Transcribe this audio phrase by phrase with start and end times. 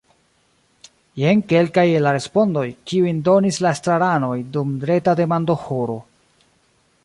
[1.23, 6.03] Jen kelkaj el la respondoj, kiujn donis la estraranoj dum reta demandohoro.